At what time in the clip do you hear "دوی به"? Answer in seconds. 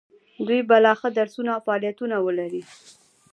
0.47-0.77